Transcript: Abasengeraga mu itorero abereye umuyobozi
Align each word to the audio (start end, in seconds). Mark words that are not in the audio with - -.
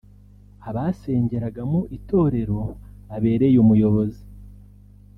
Abasengeraga 0.69 1.61
mu 1.71 1.81
itorero 1.97 2.59
abereye 3.15 3.57
umuyobozi 3.63 4.23